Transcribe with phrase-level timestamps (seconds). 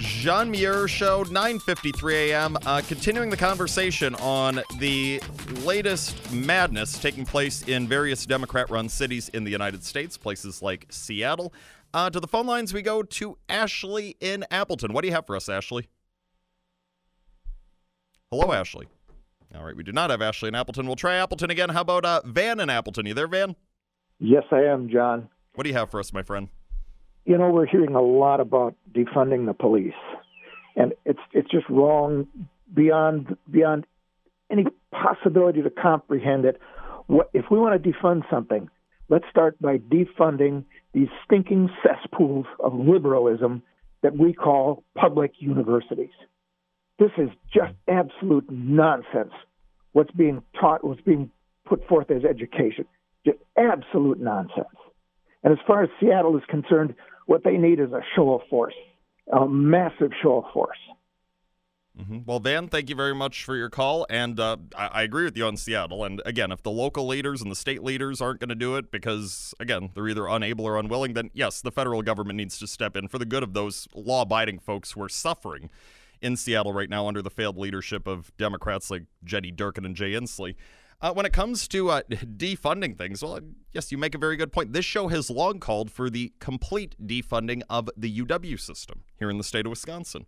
[0.00, 2.56] John Muir Show, 9:53 a.m.
[2.64, 5.20] Uh, continuing the conversation on the
[5.62, 11.52] latest madness taking place in various Democrat-run cities in the United States, places like Seattle.
[11.92, 14.94] Uh, to the phone lines, we go to Ashley in Appleton.
[14.94, 15.86] What do you have for us, Ashley?
[18.30, 18.86] Hello, Ashley.
[19.54, 20.86] All right, we do not have Ashley in Appleton.
[20.86, 21.68] We'll try Appleton again.
[21.68, 23.04] How about uh, Van in Appleton?
[23.04, 23.54] You there, Van?
[24.18, 25.28] Yes, I am, John.
[25.56, 26.48] What do you have for us, my friend?
[27.30, 29.92] You know, we're hearing a lot about defunding the police,
[30.74, 32.26] and it's it's just wrong
[32.74, 33.86] beyond beyond
[34.50, 36.60] any possibility to comprehend it.
[37.06, 38.68] What if we want to defund something?
[39.08, 43.62] Let's start by defunding these stinking cesspools of liberalism
[44.02, 46.10] that we call public universities.
[46.98, 49.34] This is just absolute nonsense.
[49.92, 51.30] What's being taught, what's being
[51.64, 52.86] put forth as education,
[53.24, 54.66] just absolute nonsense.
[55.42, 56.94] And as far as Seattle is concerned,
[57.30, 58.74] what they need is a show of force,
[59.32, 60.76] a massive show of force.
[61.96, 62.18] Mm-hmm.
[62.26, 64.04] Well, Van, thank you very much for your call.
[64.10, 66.04] And uh, I-, I, agree with you on Seattle.
[66.04, 68.90] And again, if the local leaders and the state leaders aren't going to do it
[68.90, 72.96] because, again, they're either unable or unwilling, then yes, the federal government needs to step
[72.96, 75.70] in for the good of those law abiding folks who are suffering
[76.20, 80.14] in Seattle right now under the failed leadership of Democrats like Jenny Durkan and Jay
[80.14, 80.56] Inslee.
[81.02, 83.40] Uh, when it comes to uh, defunding things, well,
[83.72, 84.72] yes, you make a very good point.
[84.72, 89.38] This show has long called for the complete defunding of the UW system here in
[89.38, 90.26] the state of Wisconsin.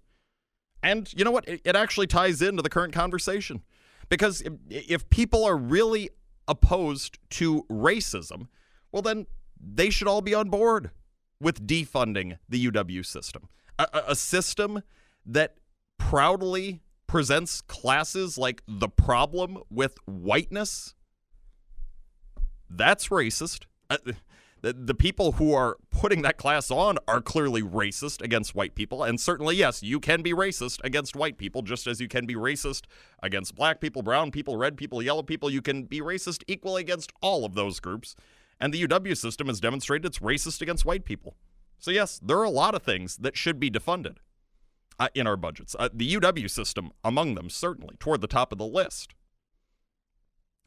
[0.82, 1.46] And you know what?
[1.46, 3.62] It, it actually ties into the current conversation.
[4.08, 6.10] Because if, if people are really
[6.48, 8.48] opposed to racism,
[8.90, 9.26] well, then
[9.58, 10.90] they should all be on board
[11.40, 13.48] with defunding the UW system.
[13.78, 14.82] A, a, system
[15.24, 15.56] that
[15.98, 16.82] proudly
[17.12, 20.94] presents classes like the problem with whiteness,
[22.70, 23.66] that's racist.
[23.90, 23.98] Uh,
[24.62, 29.04] the, the people who are putting that class on are clearly racist against white people.
[29.04, 32.34] And certainly, yes, you can be racist against white people, just as you can be
[32.34, 32.84] racist
[33.22, 35.50] against black people, brown people, red people, yellow people.
[35.50, 38.16] You can be racist equally against all of those groups.
[38.58, 41.36] And the UW system has demonstrated it's racist against white people.
[41.78, 44.16] So, yes, there are a lot of things that should be defunded
[45.02, 45.74] uh, in our budgets.
[45.78, 49.14] Uh, the UW system, among them, certainly toward the top of the list.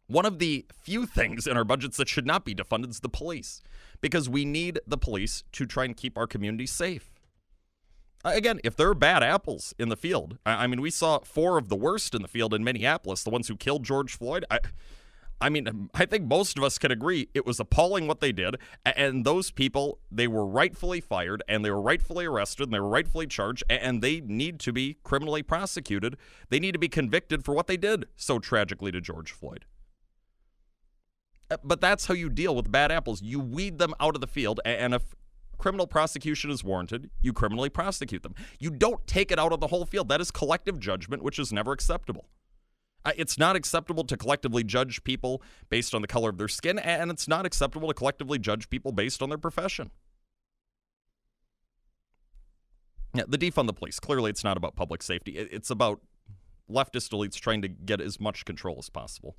[0.07, 3.09] One of the few things in our budgets that should not be defunded is the
[3.09, 3.61] police,
[4.01, 7.13] because we need the police to try and keep our communities safe.
[8.25, 11.19] Uh, again, if there are bad apples in the field, I, I, mean, we saw
[11.19, 14.43] four of the worst in the field in Minneapolis, the ones who killed George Floyd.
[14.51, 14.59] I,
[15.41, 18.55] I mean, I think most of us can agree it was appalling what they did.
[18.85, 22.89] And those people, they were rightfully fired and they were rightfully arrested and they were
[22.89, 26.15] rightfully charged and they need to be criminally prosecuted.
[26.49, 29.65] They need to be convicted for what they did so tragically to George Floyd.
[31.51, 33.21] Uh, but that's how you deal with bad apples.
[33.21, 34.61] You weed them out of the field.
[34.65, 35.15] And if
[35.57, 38.35] criminal prosecution is warranted, you criminally prosecute them.
[38.59, 40.09] You don't take it out of the whole field.
[40.09, 42.29] That is collective judgment, which is never acceptable.
[43.17, 47.11] It's not acceptable to collectively judge people based on the color of their skin, and
[47.11, 49.91] it's not acceptable to collectively judge people based on their profession.
[53.13, 53.99] Yeah, the defund the police.
[53.99, 55.37] Clearly, it's not about public safety.
[55.37, 56.01] It's about
[56.69, 59.37] leftist elites trying to get as much control as possible.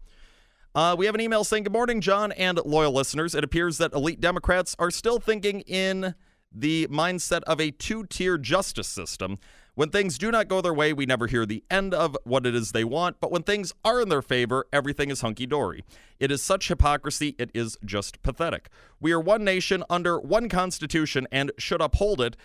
[0.74, 3.34] Uh, we have an email saying, Good morning, John and loyal listeners.
[3.34, 6.14] It appears that elite Democrats are still thinking in
[6.52, 9.38] the mindset of a two tier justice system.
[9.76, 12.54] When things do not go their way, we never hear the end of what it
[12.54, 15.84] is they want, but when things are in their favor, everything is hunky dory.
[16.18, 18.70] It is such hypocrisy, it is just pathetic.
[19.00, 22.38] We are one nation under one constitution and should uphold it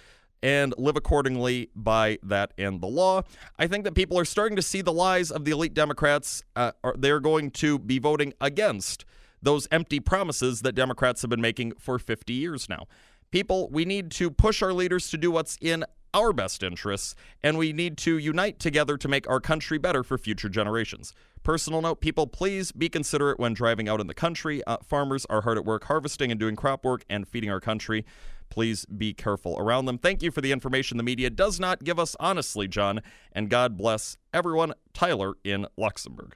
[0.44, 3.22] and live accordingly by that and the law.
[3.58, 6.44] I think that people are starting to see the lies of the elite Democrats.
[6.58, 9.06] Uh, are, they're going to be voting against
[9.42, 12.88] those empty promises that Democrats have been making for 50 years now.
[13.32, 17.58] People, we need to push our leaders to do what's in our best interests, and
[17.58, 21.14] we need to unite together to make our country better for future generations.
[21.44, 24.64] Personal note people, please be considerate when driving out in the country.
[24.66, 28.06] Uh, farmers are hard at work harvesting and doing crop work and feeding our country.
[28.50, 29.98] Please be careful around them.
[29.98, 33.78] Thank you for the information the media does not give us honestly, John, and God
[33.78, 34.74] bless everyone.
[34.94, 36.36] Tyler in Luxemburg.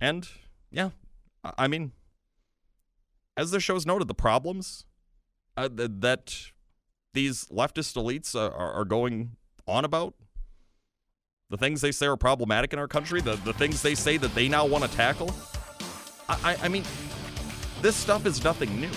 [0.00, 0.28] And
[0.70, 0.90] yeah,
[1.56, 1.92] I mean,
[3.36, 4.84] as the show's noted, the problems
[5.56, 6.50] uh, that
[7.14, 9.32] these leftist elites are, are going
[9.66, 10.14] on about?
[11.50, 13.20] The things they say are problematic in our country?
[13.20, 15.34] The, the things they say that they now want to tackle?
[16.28, 16.84] I, I, I mean,
[17.80, 18.90] this stuff is nothing new.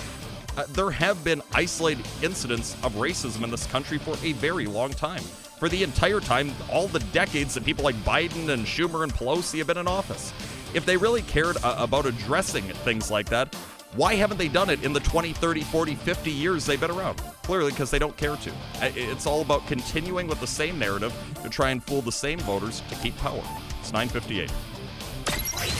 [0.57, 4.91] Uh, there have been isolated incidents of racism in this country for a very long
[4.91, 5.21] time.
[5.59, 9.59] For the entire time, all the decades that people like Biden and Schumer and Pelosi
[9.59, 10.33] have been in office.
[10.73, 13.55] If they really cared uh, about addressing things like that,
[13.93, 17.21] Why haven't they done it in the 20, 30, 40, 50 years they've been around?
[17.51, 18.51] Clearly, because they don't care to.
[18.81, 21.13] It's all about continuing with the same narrative
[21.43, 23.43] to try and fool the same voters to keep power.
[23.81, 24.49] It's 958.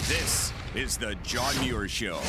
[0.06, 2.20] This is the John Muir Show.